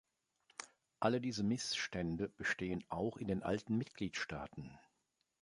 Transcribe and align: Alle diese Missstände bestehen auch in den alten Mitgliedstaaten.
Alle 0.99 1.21
diese 1.21 1.43
Missstände 1.43 2.27
bestehen 2.29 2.83
auch 2.89 3.17
in 3.17 3.27
den 3.27 3.43
alten 3.43 3.77
Mitgliedstaaten. 3.77 4.79